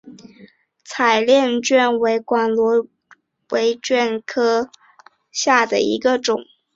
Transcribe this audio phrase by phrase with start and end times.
[0.83, 1.87] 彩炼卷
[2.25, 2.87] 管螺
[3.51, 4.69] 为卷管螺科细切嘴螺属
[5.31, 6.41] 下的一个种。